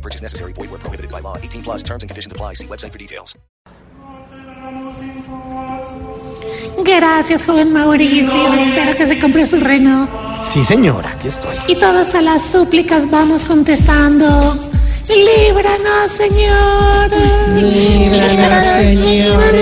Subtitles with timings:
[0.00, 0.54] No purchase necessary.
[0.54, 1.36] Void where prohibited by law.
[1.36, 2.54] 18 plus terms and conditions apply.
[2.54, 3.36] See website for details.
[6.82, 8.54] Gracias, joven Mauricio.
[8.54, 10.08] Espero que se compre su reno.
[10.42, 11.54] Sí, señora, aquí estoy.
[11.68, 14.26] Y todas a las súplicas vamos contestando.
[15.06, 17.10] Líbranos, Señor.
[17.54, 19.52] Líbranos, Señor.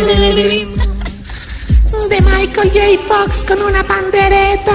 [2.08, 2.80] De Michael J.
[3.08, 4.72] Fox con una pandereta.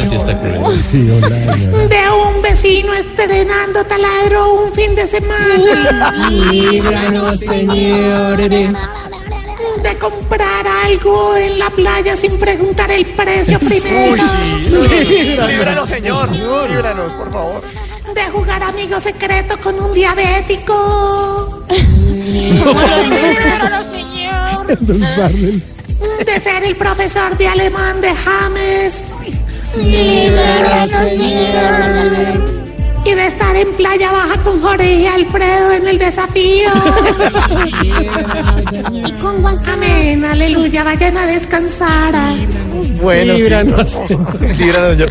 [0.00, 1.88] Eso sí está cruel.
[1.88, 2.09] De
[2.70, 6.12] vecino estrenando taladro un fin de semana.
[6.30, 8.38] Líbranos, Señor.
[8.38, 14.22] De comprar algo en la playa sin preguntar el precio primero.
[14.68, 16.30] Líbranos, señor.
[16.30, 17.62] Líbranos, por favor.
[18.14, 21.64] De jugar amigo secreto con un diabético.
[26.24, 29.02] De ser el profesor de alemán de James.
[29.74, 30.70] Y de
[33.40, 36.70] estar en playa baja con Jorge y Alfredo en el desafío.
[38.92, 39.74] Y con WhatsApp.
[39.74, 42.14] Amén, aleluya, vayan a descansar.
[43.00, 44.00] Bueno, líbranos.
[44.58, 45.10] Líbranos, señor.